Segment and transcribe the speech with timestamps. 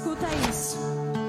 [0.00, 1.19] escuta isso.